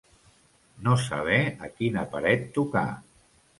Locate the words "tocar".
2.59-2.87